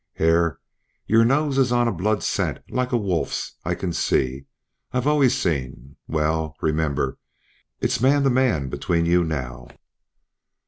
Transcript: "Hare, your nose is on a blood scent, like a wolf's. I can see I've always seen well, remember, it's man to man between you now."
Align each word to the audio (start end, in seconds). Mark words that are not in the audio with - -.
"Hare, 0.15 0.59
your 1.05 1.23
nose 1.23 1.59
is 1.59 1.71
on 1.71 1.87
a 1.87 1.91
blood 1.91 2.23
scent, 2.23 2.57
like 2.71 2.91
a 2.91 2.97
wolf's. 2.97 3.53
I 3.63 3.75
can 3.75 3.93
see 3.93 4.45
I've 4.91 5.05
always 5.05 5.37
seen 5.37 5.95
well, 6.07 6.55
remember, 6.59 7.19
it's 7.81 8.01
man 8.01 8.23
to 8.23 8.31
man 8.31 8.67
between 8.69 9.05
you 9.05 9.23
now." 9.23 9.67